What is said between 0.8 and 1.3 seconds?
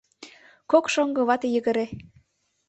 шоҥго